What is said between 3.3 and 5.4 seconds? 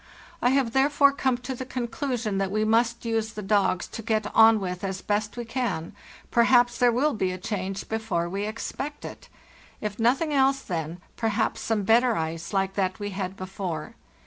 the dogs to get on with as best